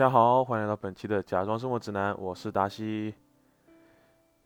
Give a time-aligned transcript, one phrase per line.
[0.00, 3.14] 大家好，欢迎来到本期的假装生活指南，我是达西。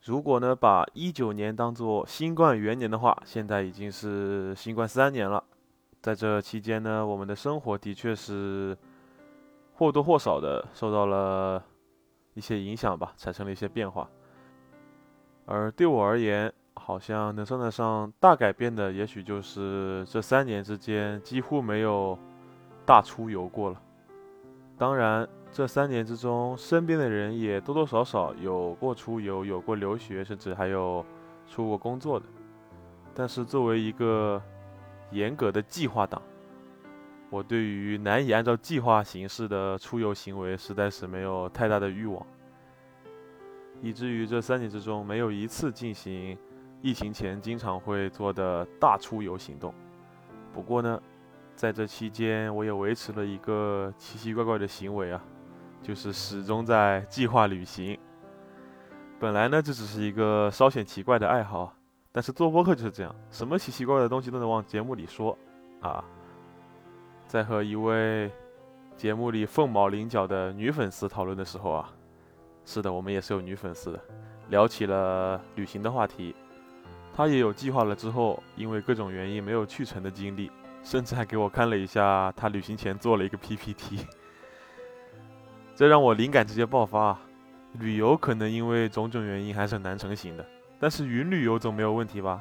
[0.03, 5.45] 如果呢把一九年当做新冠元年的话，现在已经是新冠三年了。
[6.03, 8.77] 在这期间呢，我们的生活的确是
[9.77, 11.63] 或多或少的受到了
[12.33, 14.11] 一些影响吧，产生了一些变化。
[15.47, 22.19] 而对我而言，好像能算得上大改变的，也许就是这三年之间几乎没有
[22.85, 23.81] 大出游过了。
[24.77, 31.07] 当然，这三年之中，身边的人也多多少少有过出游，有过留学，甚至还有
[31.47, 32.27] 出国工作的。
[33.15, 34.43] 但是，作为一个
[35.13, 36.21] 严格的计划党，
[37.31, 42.27] 我对于难以按照计划行事的出游行为，实在是没有太大的欲望，
[43.81, 46.37] 以至于这三年之中，没有一次进行
[46.83, 49.73] 疫情前经常会做的大出游行动。
[50.53, 51.01] 不过呢，
[51.55, 55.25] 在这期间，我也维持了一个奇奇怪怪的行为啊，
[55.85, 57.99] 就是始终在计划旅行。
[59.21, 61.77] 本来呢，这只是一个稍显奇怪的爱好，
[62.11, 65.37] 但是做播客就是这样，什么奇奇怪怪的东西都能往节目里说
[65.83, 66.03] 啊。
[67.27, 68.33] 在和一位
[68.97, 71.93] 节目里凤毛麟角的女粉丝讨论的时候啊，
[72.65, 74.01] 是的，我们也是有女粉丝的，
[74.49, 76.35] 聊起了旅行的话题，
[77.15, 80.51] 她也有计划了之后，因为各种原因没有去成的经历。
[80.83, 84.07] 甚至还给我看了一下她旅行前做了一个 PPT，
[85.75, 87.19] 这让我灵感直接爆发。
[87.81, 90.47] 旅游可能因为种种原因还是很难成型的，
[90.79, 92.41] 但是云旅游总没有问题吧？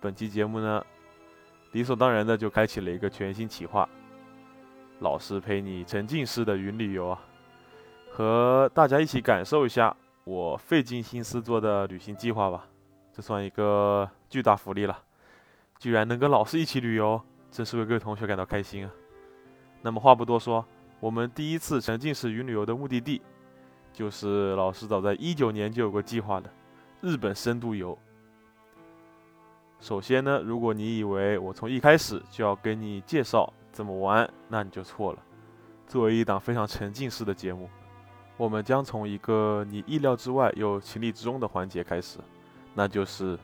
[0.00, 0.82] 本期节目呢，
[1.72, 3.86] 理所当然的就开启了一个全新企划，
[5.00, 7.20] 老师陪你沉浸式的云旅游啊，
[8.10, 9.94] 和大家一起感受一下
[10.24, 12.64] 我费尽心思做的旅行计划吧，
[13.12, 14.98] 这算一个巨大福利了，
[15.78, 17.20] 居然能跟老师一起旅游。
[17.50, 18.92] 真是为各位同学感到开心啊！
[19.80, 20.62] 那么话不多说，
[21.00, 23.22] 我们第一次沉浸式云旅游的目的地，
[23.92, 26.50] 就是老师早在一九年就有过计划的
[27.00, 27.96] 日本深度游。
[29.80, 35.18] 首先呢，如果你以为我从一开始就要跟你介绍怎么玩，那你就错了。
[35.86, 37.70] 作为一档非常沉浸式的节目，
[38.36, 42.18] 我们将从一个你意料之外又情理之中的环节开始，
[42.74, 43.38] 那就是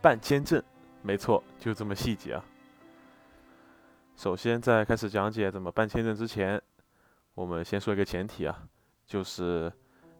[0.00, 0.62] 办签证。
[1.02, 2.44] 没错，就这么细节啊！
[4.16, 6.60] 首先，在开始讲解怎么办签证之前，
[7.40, 8.54] 我们先说一个前提啊，
[9.06, 9.72] 就是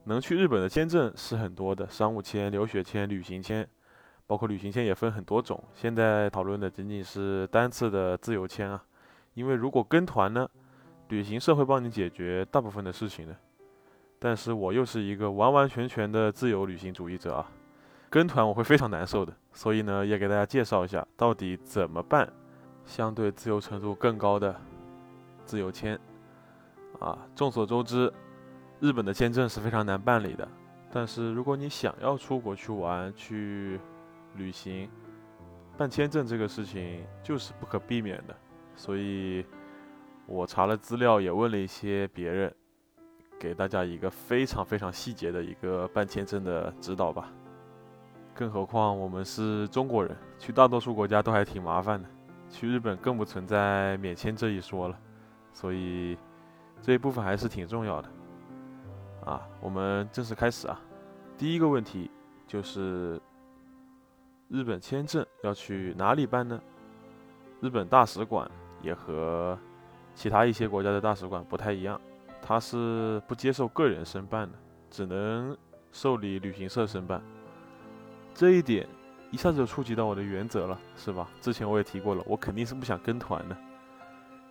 [0.04, 3.69] 能去日本的签证是很多的，商务签、留学签、旅行签，
[4.26, 5.62] 包括旅行签也分很多种。
[5.75, 8.82] 现在讨论的仅仅是单次的自由签啊，
[9.34, 10.48] 因为如果跟团呢，
[11.09, 13.36] 旅行社会帮你解决大部分的事情的。
[14.19, 17.53] 但是我又是一个完完全全的自由旅行主义者啊，
[18.09, 22.32] 跟团我会非常难受的，所以呢，也给大家介绍一下到底怎么办。
[22.86, 24.59] 相对自由程度更高的
[25.44, 26.00] 自由签
[26.99, 28.12] 啊，众所周知，
[28.81, 30.47] 日本的签证是非常难办理的。
[30.93, 33.81] 但是如果你想要出国去玩、去
[34.34, 34.91] 旅行，
[35.78, 38.37] 办签证这个事情就是不可避免的。
[38.75, 39.45] 所以，
[40.27, 42.55] 我查了资料，也问了一些别人，
[43.39, 47.33] 给大家一个非常非常细节的一个办签证的指导吧。
[48.34, 52.09] 更何况我们是中国人，去大多数国家都还挺麻烦的。
[52.49, 54.99] 去日本更不存在免签这一说了，
[55.53, 56.17] 所以
[56.82, 58.08] 这一部分还是挺重要的。
[59.24, 60.80] 啊，我们正式开始啊。
[61.36, 62.10] 第一个问题
[62.46, 63.20] 就是
[64.48, 66.60] 日本签证要去哪里办呢？
[67.60, 68.50] 日本大使馆
[68.82, 69.58] 也和
[70.14, 72.00] 其他一些国家的大使馆不太一样，
[72.41, 74.58] 它是不接受个人申办的，
[74.91, 75.56] 只能
[75.92, 77.22] 受理旅行社申办。
[78.34, 78.88] 这一点。
[79.32, 81.28] 一下子就触及到我的原则了，是吧？
[81.41, 83.56] 之前我也提过了，我肯定是不想跟团的。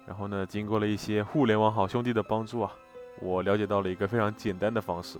[0.10, 2.72] 然后呢，经过了一些互联网好兄弟的帮助啊，
[3.22, 5.20] 我了解到了一个非常简单的方式，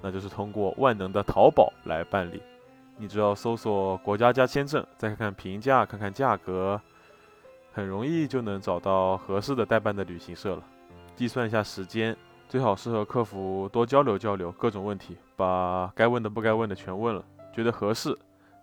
[0.00, 2.40] 那就是通过万能的淘宝来办理。
[2.96, 6.80] 你只要搜索国家加签证，再看看评价，看看价格，
[7.72, 10.62] 很容易就能找到合适的代办的旅行社了。
[11.16, 12.16] 计算一下时间，
[12.48, 18.16] 最好是和客服多交流交流各种问题，把该问的不该问的全问了，觉得合适。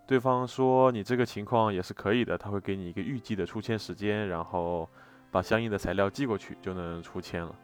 [0.06, 4.88] 对方说你这个情况也是可以的，他会给你一个预计的出签时间，然后
[5.30, 7.54] 把相应的材料寄过去就能出签了。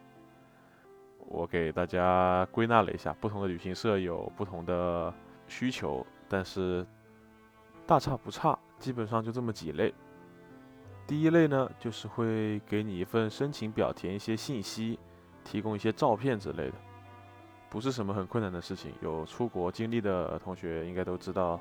[1.26, 5.12] 我给大家归纳了一下，不同的旅行社有不同的
[5.48, 6.86] 需求，但是
[7.86, 9.92] 大差不差，基本上就这么几类。
[11.06, 14.98] 第一类呢，就是会给你一份申请表，填一些信息，
[15.42, 16.74] 提供一些照片之类的，
[17.68, 18.92] 不是什么很困难的事情。
[19.02, 21.60] 有出国经历的同学应该都知道。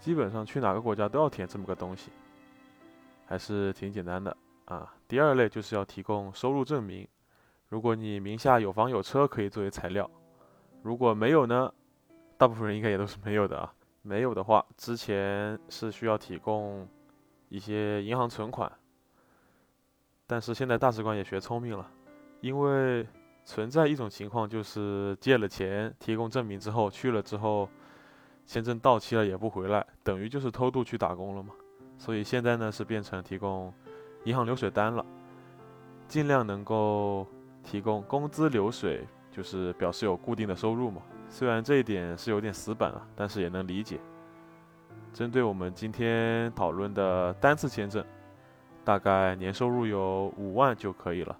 [0.00, 2.12] 基本上去哪个国家都要填这么个东西，
[3.26, 4.36] 还是挺简单的
[4.68, 4.94] 啊。
[5.06, 7.06] 第二类就是要提供收入证明，
[7.68, 10.08] 如果你名下有房有车，可以作为材料；
[10.82, 11.72] 如果没有呢，
[12.36, 13.74] 大部分人应该也都是没有的啊。
[14.02, 16.88] 没有的话，之前是需要提供
[17.48, 18.70] 一些银行存款，
[20.26, 21.90] 但是现在大使馆也学聪明了，
[22.40, 23.06] 因为
[23.44, 27.68] 存在一种情况，就是借了钱提供证明之后去了之后，
[28.46, 31.52] 签证到期了也不回来，等于就是偷渡去打工了嘛。
[31.98, 33.74] 所以现在呢是变成提供
[34.24, 35.04] 银行流水单了，
[36.06, 37.26] 尽量能够
[37.62, 41.02] 提供工资流水，就是表示有固定的收入嘛。
[41.28, 44.00] 虽然这一点是有点死板啊，但是也能理解。
[45.12, 48.04] 针对我们今天讨论的单次签证，
[48.84, 51.36] 大概年收入有五万就可以了。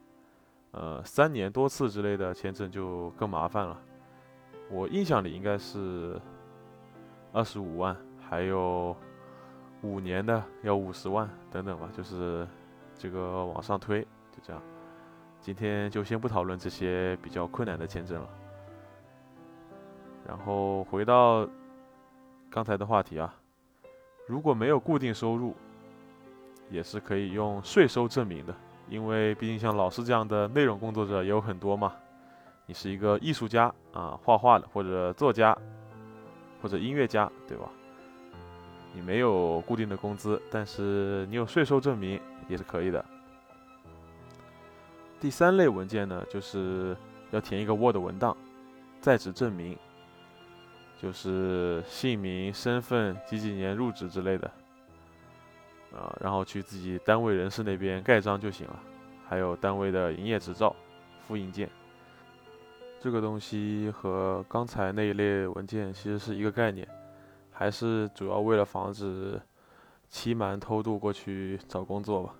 [0.72, 3.78] 呃，三年多次之类的签证就更麻烦了。
[4.70, 6.20] 我印象里应该是
[7.32, 7.96] 二十五万，
[8.28, 8.94] 还有
[9.82, 12.46] 五年的要五十万等等吧，就是
[12.98, 14.60] 这个往上推，就这样。
[15.40, 18.28] 今天就先不讨论这些比较困难的签证了。
[20.26, 21.48] 然后回到
[22.50, 23.32] 刚才的话题啊，
[24.26, 25.54] 如果没有固定收入，
[26.68, 28.54] 也是可以用税收证明的，
[28.88, 31.94] 因为毕竟像老师这样的内容工作者也有很多嘛。
[32.66, 35.56] 你是一个艺术家啊，画画的或者作家
[36.60, 37.70] 或者音乐家，对吧？
[38.92, 43.04] 你没有固定的工资，但是你有税收证明也是可以的。
[45.20, 46.96] 第三类文件呢，就是
[47.30, 48.36] 要填一个 Word 文档，
[49.00, 49.76] 在职证明。
[51.00, 54.50] 就是姓名、身份、几几年入职之类的，
[55.92, 58.76] 啊，然后去自己单位人事那边盖章就行了。
[59.28, 60.74] 还有单位的营业执照、
[61.20, 61.70] 复印件，
[62.98, 66.84] 这个东西和刚才那一类文件其实是一个概念，
[67.58, 69.40] 还是主要为了防止
[70.08, 72.32] 欺瞒偷渡过去找工作吧。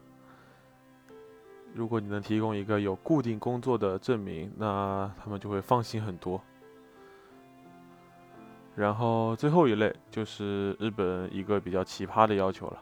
[1.74, 6.40] 如果你能提供一个有固定工作的证明，那他们就会放心很多。
[8.76, 12.80] 然后最后一类就是日本一个比较奇葩的要求了，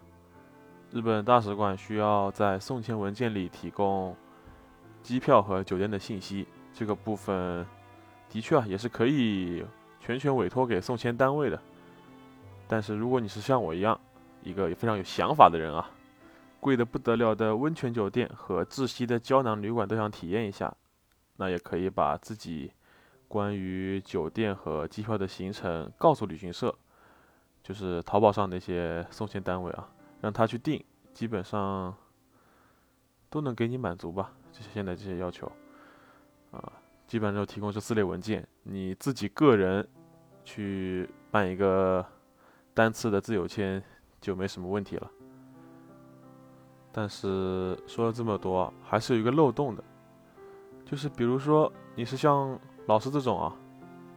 [0.92, 4.14] 日本大使馆需要在送签文件里提供
[5.02, 6.46] 机票和酒店的信息。
[6.74, 7.66] 这个部分
[8.28, 9.64] 的确啊也是可以
[9.98, 11.58] 全权委托给送签单位的。
[12.68, 14.00] 但是如果你是像我一样
[14.42, 15.90] 一个非常有想法的人啊，
[16.60, 20.74] 贵的不得了的温泉酒店和窒息的胶囊旅馆都想体验一下，
[21.36, 22.72] 那也可以把自己。
[23.28, 26.72] 关于酒店和机票的行程，告诉旅行社，
[27.60, 29.90] 就是淘宝上那些送签单位啊，
[30.20, 30.82] 让他去订，
[31.12, 31.92] 基本上
[33.28, 34.32] 都能给你满足吧。
[34.52, 35.50] 这些现在这些要求，
[36.52, 36.72] 啊，
[37.08, 39.84] 基本上就提供这四类文件，你自己个人
[40.44, 42.06] 去办一个
[42.76, 43.82] 单次的自由签
[44.20, 45.10] 就没什么问题了。
[46.92, 49.82] 但是说了这么多，还是有一个漏洞的，
[50.84, 52.56] 就是比如说你是像。
[52.88, 53.52] 老师这种啊，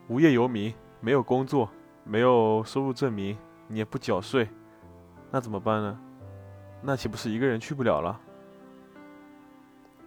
[0.09, 0.71] 无业游民，
[1.01, 1.67] 没有工作，
[2.03, 3.35] 没有收入证明，
[3.67, 4.47] 你也不缴税，
[5.31, 5.99] 那怎么办呢？
[6.79, 8.21] 那岂不是一个人去不了了？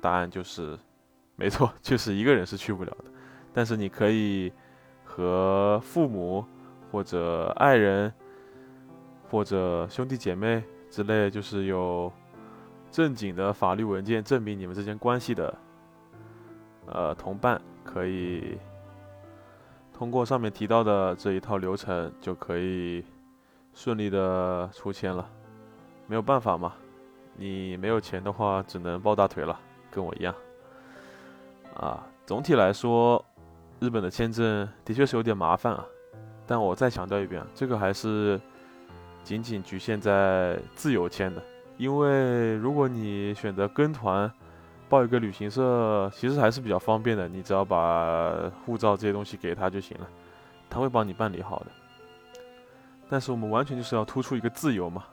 [0.00, 0.78] 答案就是，
[1.34, 3.06] 没错，就是一个人是去不了的。
[3.52, 4.52] 但是你可以
[5.04, 6.46] 和父母
[6.92, 8.14] 或者爱人
[9.32, 12.12] 或者兄弟姐妹之类，就是有
[12.90, 15.58] 正经的法律文件证明你们之间关系的，
[16.86, 17.60] 呃，同伴。
[17.84, 18.56] 可以
[19.92, 23.04] 通过上面提到的这一套流程，就可以
[23.74, 25.28] 顺利的出签了。
[26.06, 26.74] 没有办法嘛，
[27.36, 29.58] 你没有钱的话，只能抱大腿了，
[29.90, 30.32] 跟我一样。
[31.74, 33.22] 啊，总体来说，
[33.80, 35.84] 日本的签证的确是有点麻烦啊。
[36.46, 38.40] 但我再强调一遍，这个还是
[39.22, 41.42] 仅仅局限在自由签的，
[41.76, 44.30] 因为如果你选择跟团。
[44.88, 50.06] 报一个旅行社其实还是比较方便的，你只要把护照这些东西给他就行了，
[50.68, 51.66] 他会帮你办理好的。
[53.08, 55.04] 但是我们完全就是要突出一个自由嘛，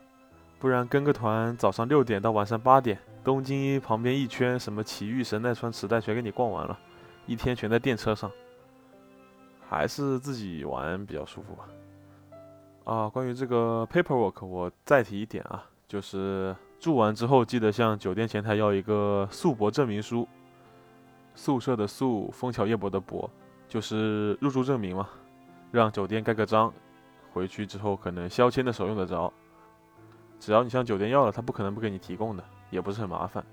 [0.59, 6.77] 不然跟个团早上六点到晚上八点，东京旁边一圈什么埼玉、神奈川、池袋全给你逛完了，
[7.25, 8.29] 一天全在电车上，
[9.69, 11.63] 还是自己玩比较舒服吧。
[12.89, 16.55] 啊，关于这个 paperwork，我再提一点啊，就是。
[16.79, 20.25] 住完之后，记得向酒店前台要一个宿泊证明书。
[21.35, 23.29] 宿舍的宿，枫桥夜泊的泊，
[23.67, 25.09] 就是入住证明嘛。
[25.71, 26.73] 让酒店盖个章，
[27.33, 29.31] 回去之后可能消签的时候用得着。
[30.39, 33.45] 只要你向酒店要了，他不可能不给你提供的，也不是很麻烦。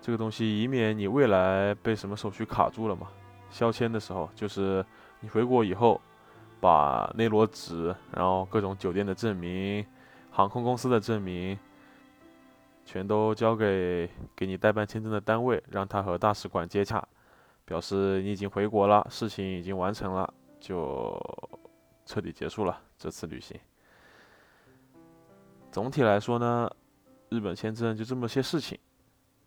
[0.00, 3.08] 这个东西以免你未来被什么手续卡住了嘛。
[3.50, 4.86] 消签的时候，就是
[5.18, 6.00] 你回国以后，
[6.64, 9.84] 把内罗纸，然后各种酒店的证明、
[10.30, 11.58] 航空公司的证明。
[12.86, 17.06] 全都交给给你代办签证的单位，让他和大使馆接洽，
[17.64, 21.18] 表示你已经回国了，事情已经完成了，就
[22.06, 23.58] 彻底结束了这次旅行。
[25.72, 26.70] 总体来说呢，
[27.30, 28.78] 日本签证就这么些事情，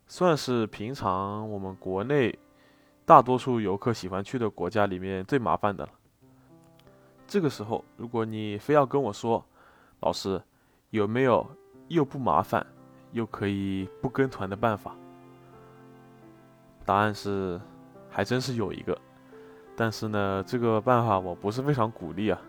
[0.08, 2.36] 算是平常我们国内
[3.04, 5.92] 大多数游客喜欢去的国家里面最麻烦的了。
[7.28, 9.44] 这个时候，如果你非要跟我说，
[10.00, 10.42] 老师
[10.88, 11.46] 有没有
[11.88, 12.66] 又不麻烦
[13.12, 14.96] 又可以不跟团的办法？
[16.86, 17.60] 答案是，
[18.08, 18.98] 还真是有一个，
[19.76, 22.40] 但是呢，这个办法我不是非常鼓励啊。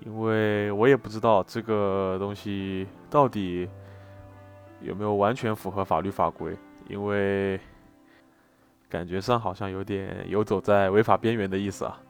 [0.00, 3.68] 因为我也不知道这个东西到底
[4.80, 6.56] 有没有完全符合法律法规，
[6.88, 7.60] 因为
[8.88, 12.00] 感觉上好像有点游走在违法边缘的意思啊。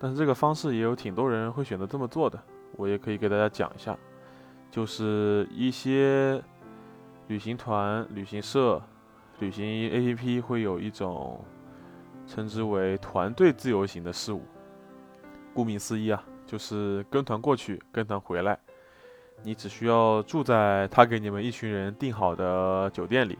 [0.00, 2.40] 但是这个方式也有挺多人会选择这么做的，
[2.76, 3.96] 我也可以给大家讲一下，
[4.70, 6.42] 就是一些
[7.26, 8.82] 旅行团、旅行社、
[9.40, 11.44] 旅行 APP 会有一种
[12.26, 14.42] 称之为团队自由行的事务，
[15.52, 16.22] 顾名思义啊。
[16.46, 18.58] 就是跟团过去，跟团回来，
[19.42, 23.38] 你只需要住在他给你们一群人订好的酒店里，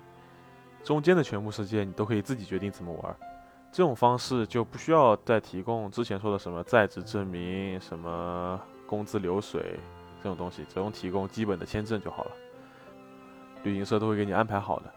[0.84, 3.16] 中间的全部时间你都可以自己决定怎么玩。
[3.78, 9.78] 这种方式就不需要再提供之前说的什么在职证明、什么工资流水
[10.20, 12.30] 这种东西，只用提供基本的签证就好了。
[13.62, 14.92] 旅行社都会给你安排好的，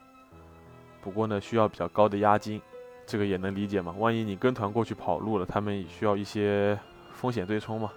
[1.00, 2.59] 不过呢，需要比较高的押金，
[3.05, 3.93] 这个也能理解嘛。
[4.00, 6.75] 万一你跟团过去跑路了，他们也需要一些
[7.11, 7.91] 风险对冲嘛。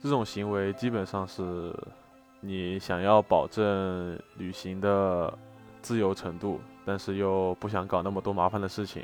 [0.00, 1.70] 这种行为基本上是
[2.40, 5.38] 你想要保证旅行的
[5.82, 9.02] 自由程度，但是又不想搞那么多麻烦的事情，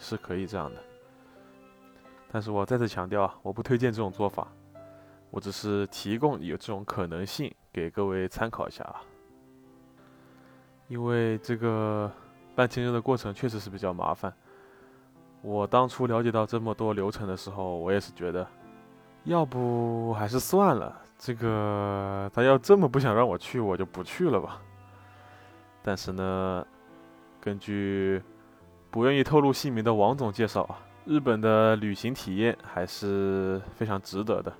[0.00, 0.80] 是可以这样的。
[2.32, 4.48] 但是我再次强调啊，我不推荐这种做法，
[5.30, 9.02] 我只是提供有这种可能性给各位参考一下啊。
[10.88, 12.10] 因为这个
[12.56, 14.32] 办签证的过程确实是比较麻烦，
[15.40, 18.46] 我当初了解到这么多流程的时候，我也是觉得。
[19.24, 24.62] 要不还是算了，这个他要这么不想让我去，我就不去了吧。
[25.82, 26.66] 但是呢，
[27.40, 28.22] 根据
[28.90, 34.52] 不愿意透露姓名的王总介绍啊，日本的旅行体验还是非常值得的。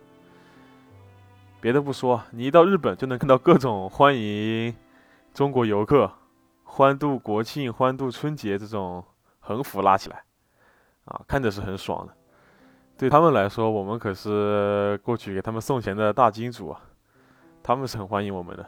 [1.61, 4.75] 别的不说，你一到日本就能看到各种欢迎
[5.35, 6.11] 中国游客、
[6.63, 9.05] 欢度国庆、欢度春节这种
[9.41, 10.23] 横幅拉起来，
[11.07, 12.15] 啊，看着是很爽的。
[12.97, 16.81] 对他们来说，我们可是过去给他们送钱的大金主啊，
[17.63, 18.65] 他们是很欢迎我们的。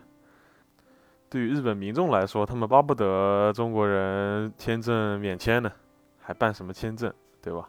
[1.32, 5.72] 对于日本民众来说，他们巴不得中国人签证免签呢，
[6.20, 7.10] 还办什么签证，
[7.40, 7.66] 对吧？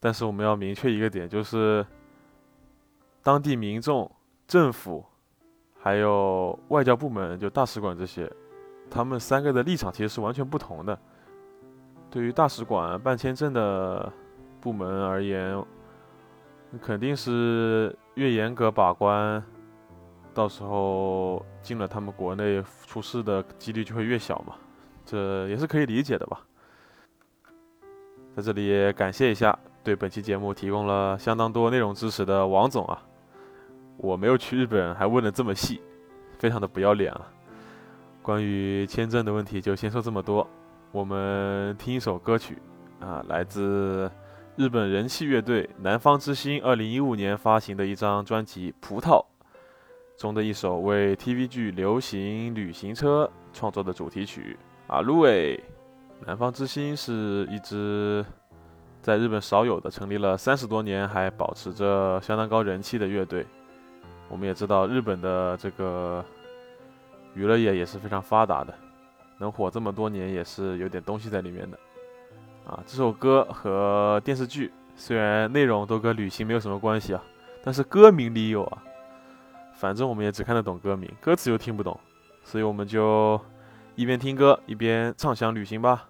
[0.00, 1.86] 但是我们要明确一个点，就是
[3.22, 4.10] 当地民众、
[4.48, 5.04] 政府
[5.78, 8.28] 还有外交部门，就大使馆这些，
[8.90, 10.98] 他们三个的立场其实是完全不同的。
[12.10, 14.12] 对于大使馆办签证的。
[14.62, 15.60] 部门而言，
[16.80, 19.42] 肯定是越严格把关，
[20.34, 24.54] 到时候进了他们国内出事的几率就会越小嘛，
[25.04, 26.40] 这也是可以理解的吧。
[28.34, 33.02] 在这里也感谢一下对本期节目提供了相当多内容支持的王总啊，
[33.96, 35.80] 我没有去日本还问的这么细，
[36.38, 37.28] 非常的不要脸啊。
[38.22, 40.48] 关于签证的问题就先说这么多，
[40.90, 42.56] 我们听一首歌曲
[43.00, 44.10] 啊，来自。
[44.54, 49.18] 日本人气乐队南方之星二零一五年发行的一张专辑《葡萄》
[50.22, 54.56] 中的一首为 TV 剧《流行旅行车》创作的主题曲
[54.94, 55.56] 《阿鲁维》。
[56.24, 58.24] 南方之星是一支
[59.00, 63.44] 在日本少有的成立了三十多年还保持着相当高人气的乐队。
[64.28, 66.24] 我们也知道日本的这个
[67.34, 68.72] 娱乐业也是非常发达的，
[69.38, 71.76] 能火这么多年也是有点东西在里面的。
[72.64, 77.20] 啊，这首歌和电视剧虽然内容都跟旅行没有什么关系啊，
[77.64, 78.84] 但是歌名里有啊。
[79.82, 81.98] 反正我们也只看得懂歌名，歌词又听不懂，
[82.44, 83.40] 所以我们就
[83.96, 86.08] 一边听歌一边畅想旅行吧。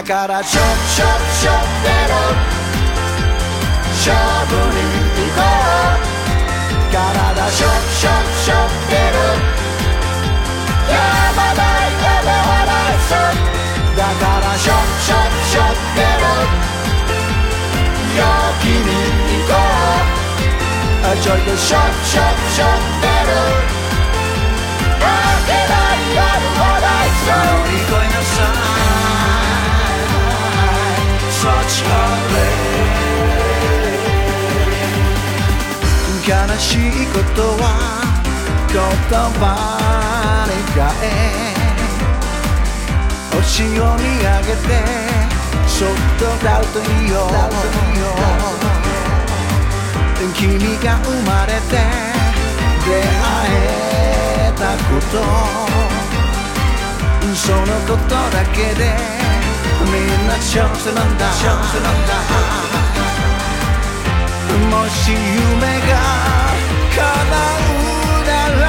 [0.00, 1.08] しからシょっシょっ
[1.40, 1.54] ショッ
[1.84, 2.16] でろ
[4.00, 4.16] 勝
[4.48, 4.80] 負に
[5.20, 6.08] 行こう。
[6.90, 9.20] 体ショッショッショッでろ
[10.88, 10.96] や
[11.36, 13.12] ばないやばはないシ
[13.94, 16.32] だからショッショッショッでろ
[18.16, 18.24] 陽
[18.62, 18.88] 気に
[19.36, 21.92] 行こう I joined the shop,
[23.74, 23.79] る
[36.50, 37.64] 悲しいことは
[38.66, 38.74] 言
[39.38, 39.46] 葉
[40.48, 41.54] に変え
[43.30, 44.68] 星を見上げて
[45.68, 45.88] そっ
[46.18, 47.14] と歌うといいよ
[50.34, 51.78] 君が生まれて
[52.84, 53.06] 出会
[53.52, 55.22] えたこと
[57.36, 58.98] そのことだけで
[59.84, 62.99] みんな幸せなんだ幸せなんだ
[64.69, 65.17] もし夢
[65.81, 65.93] が
[66.95, 67.73] 叶う
[68.25, 68.29] な
[68.61, 68.63] ら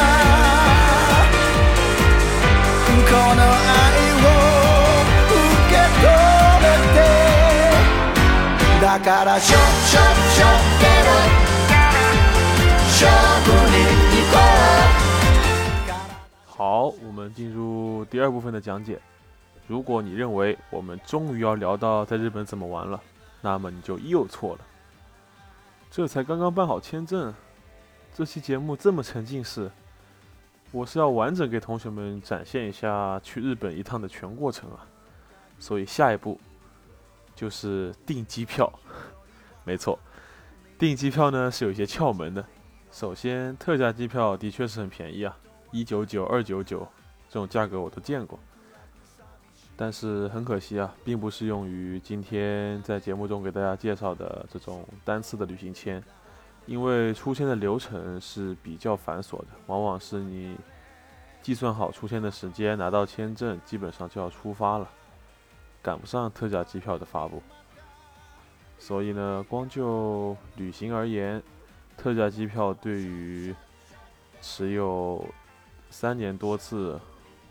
[3.06, 3.76] この愛
[4.22, 4.24] を
[5.30, 5.38] 受
[5.70, 6.04] け止
[6.62, 6.98] めて
[8.80, 10.44] だからしょしょしょ
[10.80, 11.08] ける
[12.88, 13.00] 勝
[13.44, 13.74] 負に
[14.12, 14.34] 行こ
[16.58, 18.98] 好，我们进入第二部分的讲解。
[19.68, 22.98] 如果你认为我们终于要聊到在日本怎么玩了，
[23.42, 24.60] 那么你就又错了。
[25.91, 27.33] 这才刚刚办好签证，
[28.13, 29.69] 这期节目这么沉浸式，
[30.71, 34.87] 我是要完整给同学们展现一下去日本一趟的全过程啊。
[35.59, 36.39] 所以下一步
[37.35, 38.71] 就是订机票。
[39.65, 39.99] 没错，
[40.79, 42.43] 订机票呢是有一些窍门的。
[42.89, 45.37] 首先，特价机票的确是很便宜啊，
[45.71, 46.87] 一九九、二九九
[47.27, 48.39] 这种价格我都见过。
[49.81, 56.03] 但是很可惜啊，并不适用于今天在节目中给大家介绍的这种单次的旅行签，
[56.67, 60.55] 因为出签的流程是比较繁琐的，往往是你
[61.41, 64.87] 计算好出签的时间，拿到签证，基本上就要出发了，
[65.81, 67.41] 赶不上特价机票的发布。
[68.77, 71.41] 所以呢，光就旅行而言，
[71.97, 73.55] 特价机票对于
[74.43, 75.25] 持有
[75.89, 77.01] 三年多次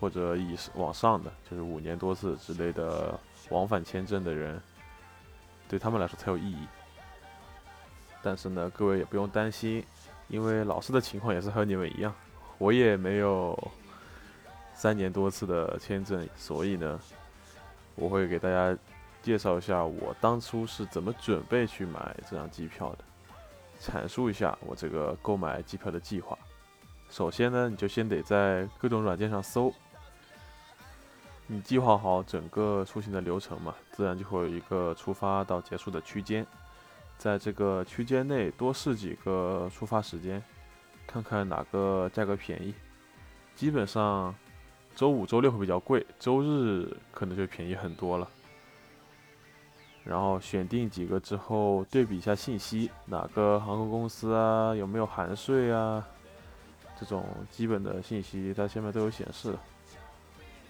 [0.00, 3.18] 或者以往上的，就是五年多次之类的
[3.50, 4.58] 往返签证的人，
[5.68, 6.66] 对他们来说才有意义。
[8.22, 9.84] 但是呢，各位也不用担心，
[10.28, 12.14] 因为老师的情况也是和你们一样，
[12.58, 13.56] 我也没有
[14.74, 16.98] 三年多次的签证，所以呢，
[17.94, 18.76] 我会给大家
[19.22, 22.98] 介绍一下我当初是怎么准备去买这张机票的。
[23.80, 26.38] 阐述一下我这个购买机票的计划。
[27.08, 29.72] 首先呢，你就先得在各种软件上搜，
[31.52, 36.46] 你计划好整个出行的流程嘛，自然就会有一个出发到结束的区间，
[37.18, 40.40] 在这个区间内多试几个出发时间，
[41.08, 42.72] 看看哪个价格便宜。
[43.56, 44.32] 基本上
[44.94, 48.30] 周五、周六会比较贵，周日可能就便宜很多了。
[50.04, 56.06] 然后选定几个之后，对比一下信息，哪个航空公司啊，有没有含税啊，
[56.96, 59.52] 这种基本的信息在下面都有显示。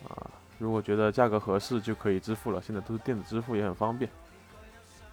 [0.08, 2.60] 啊，如果觉得价格合适，就可以支付了。
[2.60, 4.10] 现在都是电子支付，也很方便。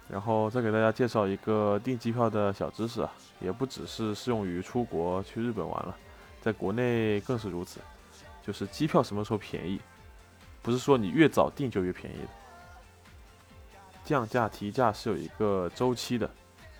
[0.06, 5.96] 然后再给大家介绍一个订机票的小知识啊，也不只是适用于出国去日本玩了，
[6.42, 7.80] 在国内更是如此。
[8.42, 9.80] 就是机票什么时候便宜，
[10.60, 12.28] 不是说你越早订就越便宜的。
[14.04, 16.26] 降价提价是有一个周期的，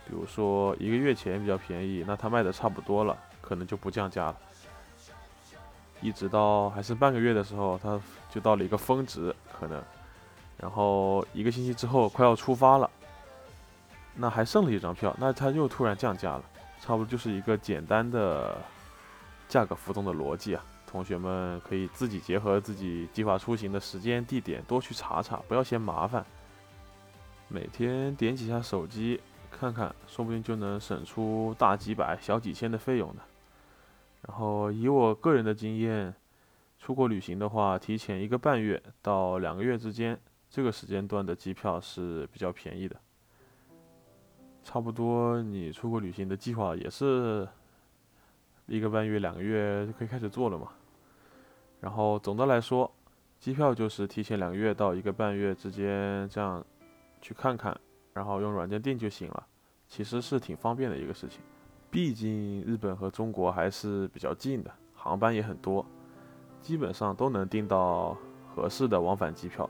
[0.06, 4.36] 比如说一个月前比较便宜，那它卖的差不多了，可能就不降价了。
[6.00, 9.82] 一直到还剩半个月的时候，它就到了一个峰值，可能，
[10.56, 12.90] 然后一个星期之后快要出发了，
[14.14, 16.44] 那还剩了一张票，那它又突然降价了，
[16.80, 18.56] 差不多就是一个简单的
[19.48, 20.64] 价格浮动的逻辑啊。
[20.86, 26.24] 同学们可以自己结合自己计划出行的时间地点多去查查，不要嫌麻烦。
[27.48, 33.20] 每天点几下手机看看，说不定就能省出大几百、小几千的费用呢。
[34.26, 36.14] 然后以我个人的经验，
[36.78, 42.96] 出国旅行的话，提前一个半月到两个月之间，这个时间段的机票是比较便宜的。
[44.62, 47.46] 差不多你出国旅行的计划也是
[48.66, 50.68] 一个半月、两个月就可以开始做了嘛。
[51.80, 52.90] 然后总的来说，
[53.38, 56.64] 机票就是提前两个月到一个半月之间这样。
[57.20, 57.76] 去看看，
[58.12, 59.46] 然后用软件订就行了，
[59.88, 61.40] 其实是挺方便的一个事情。
[61.90, 65.84] 毕竟日本和中国还是比较近的，航班也很多，
[66.68, 68.14] 基本上都能订到
[68.54, 69.66] 合适的往返机票，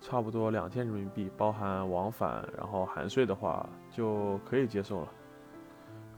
[0.00, 5.08] 差不多两千人民币，包含往返，然后含税的话就可以接受了。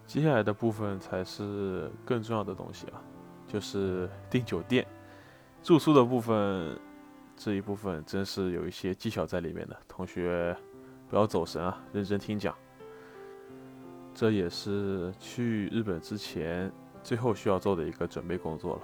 [0.04, 3.00] 接下来的部分才是更重要的东西啊，
[3.46, 4.86] 就是订酒店、
[5.62, 6.78] 住宿的部分。
[7.34, 10.54] 这一部分真是有一些技巧在里面的，同学
[11.08, 12.54] 不要走神啊，认真听讲。
[14.12, 16.70] 这也是去日本之前
[17.02, 18.82] 最后需要做的一个准备工作了。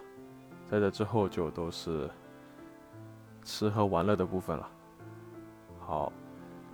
[0.70, 2.10] 在这之后就都是
[3.42, 4.68] 吃喝玩乐的部分了。
[5.78, 6.12] 好，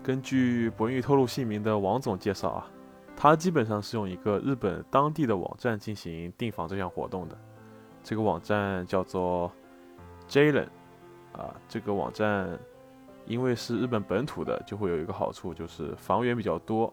[0.03, 2.67] 根据不愿意透露姓名的王总介绍啊，
[3.17, 7.37] 他基本上是用一个日本当地的网站进行订房这项活动的。
[8.03, 9.51] 这个网站叫做
[10.29, 10.69] Jalen，
[11.33, 12.59] 啊，这个网站
[13.27, 16.91] 因为是日本本土的，就会有一个好处，就是房源比较多，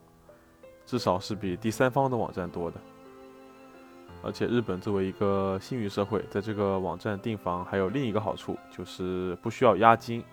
[0.85, 2.77] 至少是比第三方的网站多的。
[4.23, 10.23] 而且日本作为一个信誉社会，在这个网站订房还有另一个好处，就是不需要押金，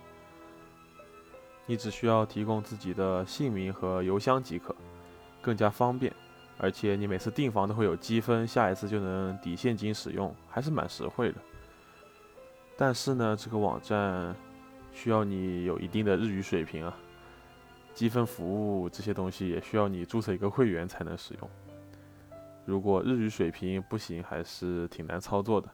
[1.67, 4.75] 你只需要提供自己的姓名和邮箱即可，
[5.41, 6.13] 更加方便。
[6.57, 11.37] 而且你每次订房都会有积分，下一次就能抵现金使用，还是蛮实惠的。
[12.77, 14.35] 但是呢，这个网站
[14.93, 16.97] 需要你有一定的日语水平啊，
[17.93, 21.51] 积分服务这些东西也需要你注册一个会员才能使用。
[22.65, 25.69] 如果日语水平不行，还是挺难操作的。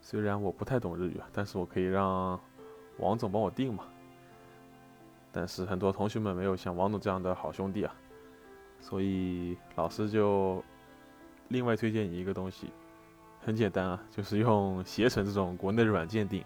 [0.00, 2.38] 虽然我不太懂日语啊，但是我可以让
[2.98, 3.84] 王总帮我订嘛。
[5.32, 7.94] 但是很多同学们没有像王总这样的好兄弟啊。
[8.80, 10.64] 所以老师就
[11.48, 12.70] 另外推荐你一个东西，
[13.44, 16.42] 很简单啊，就是用携程这种国内的软件订。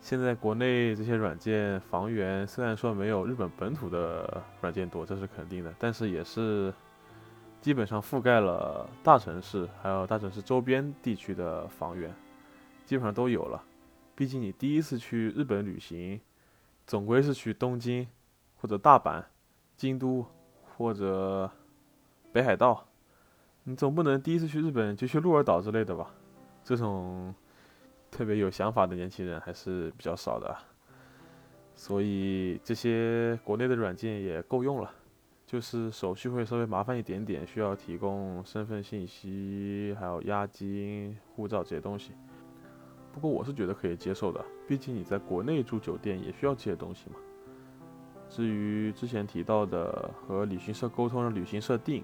[0.00, 6.74] 现在国内这些软件房源虽然说没有日本本土的软件多，这是肯定的，但是也是
[7.64, 12.14] 基本上覆盖了大城市还有大城市周边地区的房源，
[12.84, 13.64] 基本上都有了。
[14.14, 16.20] 毕竟你第一次去日本旅行，
[16.86, 18.06] 总归是去东京
[18.60, 19.24] 或者大阪、
[19.78, 20.26] 京都。
[20.76, 21.48] 或者
[22.32, 22.84] 北海道，
[23.62, 26.10] 你总不能第一次去日本就去鹿儿岛之类的吧？
[26.64, 27.32] 这种
[28.10, 30.52] 特别有想法的年轻人还是比较少的，
[31.76, 34.90] 所以这些国内的软件也够用了，
[35.54, 42.10] 就是手续会稍微麻烦一点点，需要提供身份信息、还有押金、护照这些东西。
[43.12, 47.16] 不过我是觉得可以接受的，毕竟你在国内住酒店也需要这些东西嘛。
[48.28, 52.02] 至于之前提到的和旅行社沟通让旅行社订，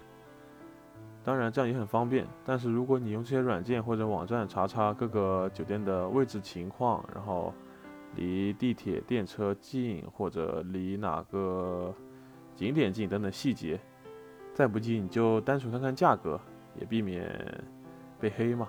[1.21, 2.25] 当然这样也很方便。
[2.45, 7.53] 但是如果你用这些软件或者网站查查各个酒店的位置情况，然后
[8.15, 11.93] 离地铁、电车近或者离哪个
[12.55, 13.79] 景点近等等细节，
[14.53, 16.39] 再不济你就单纯看看价格，
[16.79, 17.63] 也避免
[18.19, 18.67] 被黑嘛。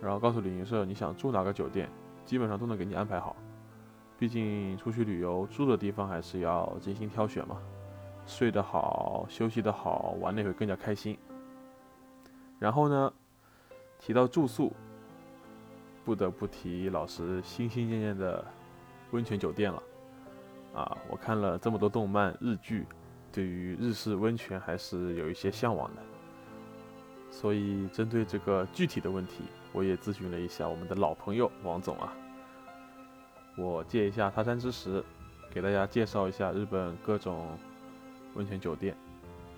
[0.00, 1.88] 然后告诉旅行社你想住哪个酒店，
[2.24, 3.36] 基本上都能给你安排好。
[4.18, 7.58] 毕竟出去旅游住的地方还是要精心挑选嘛，
[8.26, 11.18] 睡得好、休息得好，玩的会更加开心。
[12.58, 13.12] 然后呢，
[13.98, 14.72] 提到住宿，
[16.04, 18.42] 不得不提老师心心念念的
[19.10, 19.82] 温泉酒店了。
[20.76, 22.86] 啊，我看了这么多动漫、日剧，
[23.32, 26.02] 对于日式温泉还是有一些向往的。
[27.30, 32.12] 所以针对这个具体的问题，我也咨询了一下我们的老朋友王总啊。
[33.56, 35.02] 我借一下他山之石，
[35.50, 37.48] 给大家介绍一下日本各种
[38.34, 38.94] 温泉酒店，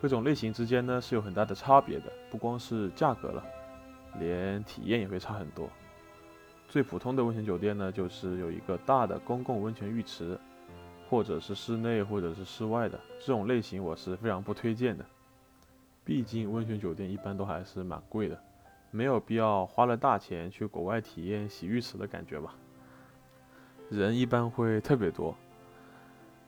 [0.00, 3.44] 各种类型之间呢是有很大的差别的，不光是价格了，
[4.20, 5.68] 连体验也会差很多。
[6.68, 10.38] 最普通的温泉酒店呢，就是有一个大的公共温泉浴池，
[11.08, 15.04] 或者是室内或者是室外的这种类型，我是非常不推荐的。
[16.04, 18.38] 毕竟温泉酒店一般都还是蛮贵的，
[18.90, 22.54] 没有必要花了大钱去国外体验洗浴池的感觉吧。
[23.90, 25.34] 人一般会特别多，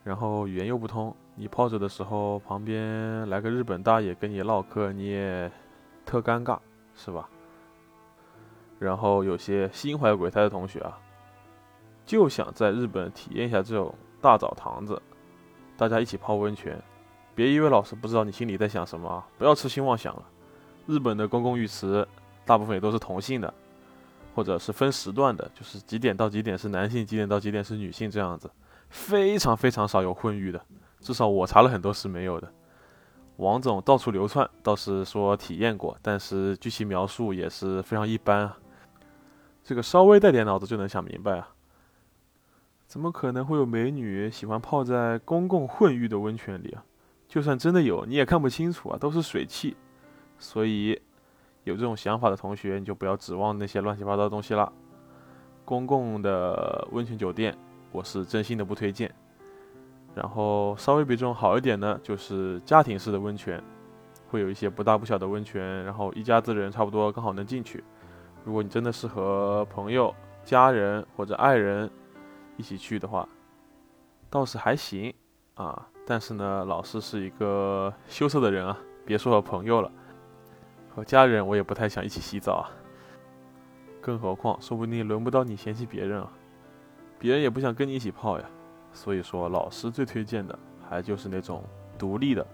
[0.04, 5.50] 然后语言又不通，你泡着的时候，旁边来个日本大爷跟你唠嗑，你也
[6.04, 6.58] 特尴尬，
[6.94, 7.28] 是吧？
[8.78, 10.98] 然后有些心怀鬼胎的同学啊，
[12.06, 15.00] 就想在日本体验一下这种大澡堂子，
[15.76, 16.80] 大家一起泡温泉。
[17.34, 20.22] 别以为老师不知道你心里在想什么啊，不要痴心妄想了。
[20.86, 22.06] 日本的公共浴池
[22.44, 23.52] 大部分也都是同性的。
[24.32, 28.48] 或者是分时段的，就是几点到几点是男性，几点到几点是女性这样子，
[28.88, 30.64] 非常非常少有混浴的，
[31.00, 32.48] 至少我查了很多是没有的。
[33.38, 38.56] 王总到处流窜，倒是说体验过，但是据其描述也是非常一般啊。
[39.64, 41.48] 这个稍微带点脑子就能想明白啊，
[42.90, 46.82] 怎么可能会有美女喜欢泡在公共混浴的温泉里啊？
[47.28, 49.76] 就算真的有，你也看不清楚啊，都是水汽，
[50.38, 51.00] 所以。
[51.64, 54.72] 有这种想法的同学，你就不要指望那些乱七八糟的东西了。
[55.62, 57.54] 公共的温泉酒店，
[57.92, 59.14] 我是真心的不推荐。
[60.14, 63.62] 然后稍微比这种好一点呢，就是家庭式的温泉，
[64.30, 67.84] 会有一些不大不小的温泉，然后一家子人差不多刚好能进去。
[68.42, 71.88] 如果你真的是和朋友、家人或者爱人
[72.60, 73.26] 一起去的话，
[74.28, 75.12] 倒是还行
[75.54, 75.88] 啊。
[76.06, 79.90] 但是呢，老师是一个羞涩的人啊，别说和朋友了，
[80.94, 82.68] 和家人我也不太想一起洗澡啊。
[84.02, 86.30] 更何况，说不定轮不到你嫌弃别人啊，
[87.18, 88.44] 别人也不想跟你一起泡呀。
[88.92, 91.64] 所以说，老师最推荐的还就是那种
[91.96, 92.46] 独立的，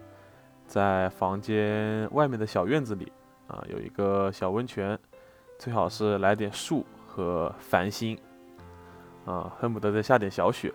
[0.66, 3.10] 在房间外面的小院子里
[3.48, 4.98] 啊，有一个小温泉，
[5.58, 8.18] 最好是来点树和繁星，
[9.26, 10.72] 啊，恨不得再下点小雪。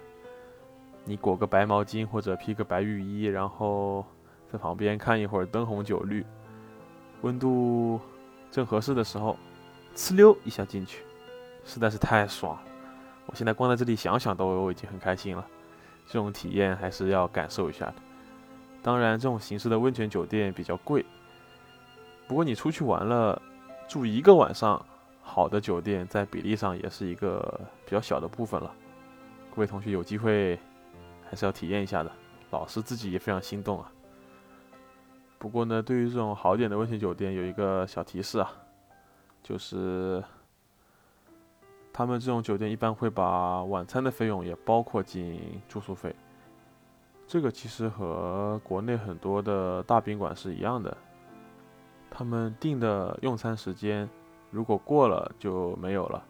[1.04, 4.06] 你裹个白毛巾或者披个白浴衣，然后
[4.52, 6.24] 在旁边看一会儿灯红酒绿，
[7.22, 8.00] 温度
[8.52, 9.36] 正合适的时候，
[9.96, 11.04] 呲溜一下进去，
[11.66, 12.62] 实在是太爽了。
[13.26, 15.44] 我现在光在这里想想都我已经很开心了，
[16.06, 17.96] 这种体验还是要感受一下的。
[18.84, 21.06] 当然，这种形式的温泉酒店比较贵，
[22.28, 23.42] 不过你出去玩了，
[23.88, 24.84] 住一个晚上，
[25.22, 28.74] 好的酒店在比例上也是一个比较小的部分了。
[29.56, 30.60] 各位同学有机会。
[31.32, 32.12] 还是要体验一下的，
[32.50, 33.90] 老师自己也非常心动啊。
[35.40, 38.52] 不过呢，对于这种好点的温泉酒店，有一个小提示啊，
[39.42, 40.22] 就是
[41.94, 46.14] 他们这种酒店一般会把晚餐的费用也包括进住宿费。
[47.26, 50.98] 这个其实和国内很多的大宾馆是一样的，
[52.10, 54.10] 他们定的用餐时间
[54.52, 56.24] 如果过了就没有了，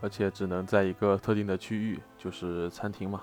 [0.00, 3.22] 而且只能在一个特定的区域，就是餐厅嘛。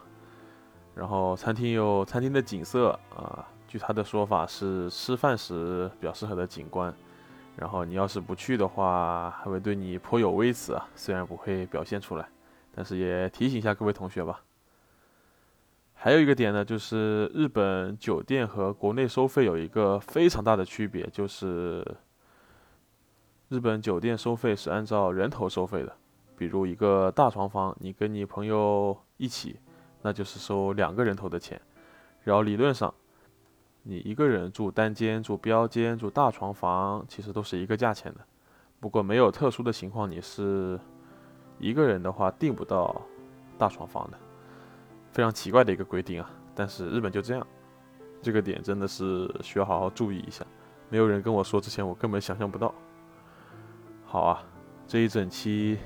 [0.95, 6.93] 然后餐厅有餐厅的景色啊，据他的说法是吃饭时比较适合的景观。
[7.55, 12.29] 然后你要是不去的话，还会对你颇有微词啊，虽然不会表现出来，
[12.71, 14.41] 但是也提醒一下各位同学吧。
[15.95, 21.83] 还有一个点呢，就是日本酒店和国内收费有一个非常大的区别，就是
[23.49, 25.95] 日本酒店收费是按照人头收费的，
[26.37, 29.59] 比如一个大床房，你跟你朋友一起。
[30.03, 31.59] 那就是收两个人头的钱，
[32.23, 32.93] 然后理论上，
[33.81, 38.19] 你一个人住单间、住标间、住大床房，其实都是一个价钱的。
[38.79, 40.79] 不过没有特殊的情况，你是
[41.57, 43.01] 一个人的话订不到
[43.57, 44.17] 大床房的，
[45.11, 46.29] 非常奇怪的一个规定啊。
[46.53, 47.45] 但是日本就这样，
[48.21, 50.45] 这个点真的是需要好好注意一下。
[50.89, 52.73] 没有人跟我说之前，我根本想象不到。
[54.09, 54.41] 好啊，
[54.87, 55.77] 这一整期。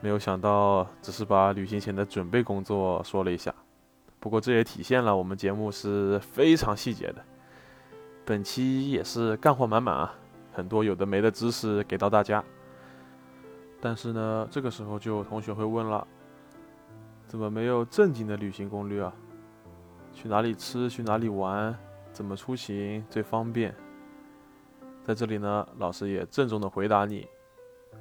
[0.00, 3.54] 没有想到，只是把旅行前的准备工作说了一下。
[4.18, 7.22] 不过这也体现了我们节目是非常细节的。
[8.24, 10.14] 本期也是干货满满啊，
[10.54, 12.42] 很多有的没的知识给到大家。
[13.80, 16.06] 但是呢，这个时候就有同学会问了：
[17.26, 19.12] 怎么没有正经的旅行攻略啊？
[20.14, 20.88] 去哪里吃？
[20.88, 21.74] 去哪里玩？
[22.10, 23.74] 怎么出行最方便？
[25.06, 27.26] 在这里呢，老师也郑重的回答你：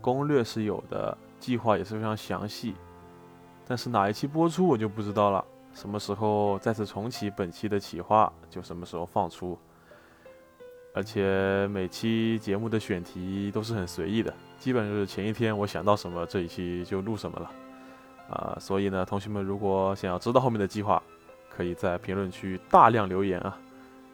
[0.02, 1.18] 攻略是有的。
[1.40, 2.74] 计划也是非常详细，
[3.68, 5.44] 但是哪一期播出我就不知道了。
[5.74, 9.60] 什么时候再次重启本期的企划，就什么时候放出。
[10.94, 17.52] 而且每期节目的选题都是很随意的，基本就是前一天我想到什么，这一期就录什么了。
[18.30, 21.04] 啊，所以呢，同学们如果想要知道后面的计划，
[21.50, 23.58] 可以在评论区大量留言啊。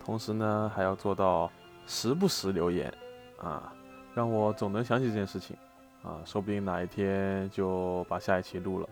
[0.04, 1.52] 同时呢，还要做到
[1.86, 2.92] 时不时留言
[3.38, 3.72] 啊，
[4.16, 5.56] 让我总能想起这件事情。
[6.04, 8.88] 啊，说不定哪一天就把下一期录了。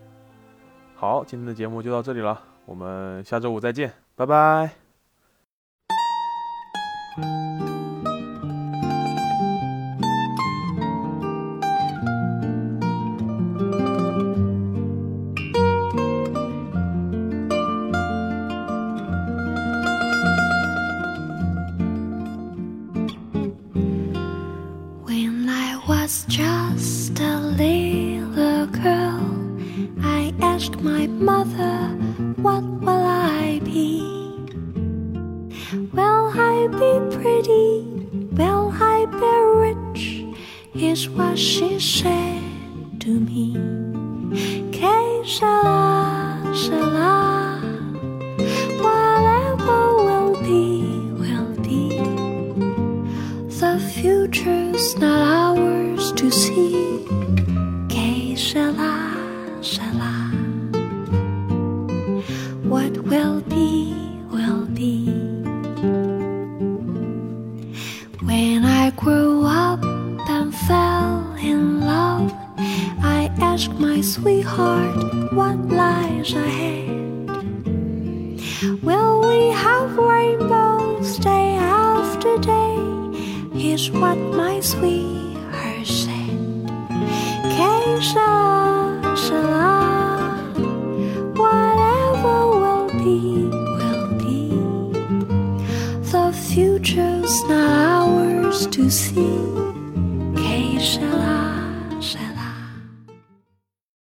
[0.96, 4.87] 好，今天的节目就到这里了，我们下周五再见，拜拜。